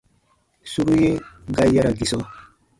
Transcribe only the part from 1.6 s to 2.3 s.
yara gisɔ.